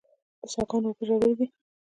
[0.41, 1.45] د څاه ګانو اوبه ژورې دي